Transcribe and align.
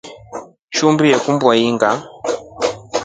Shumbi 0.75 1.01
ulikumba 1.03 1.47
ilinga? 1.57 1.89